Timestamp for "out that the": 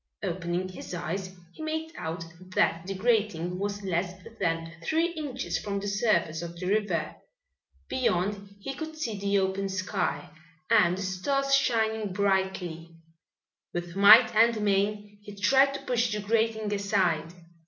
1.95-2.95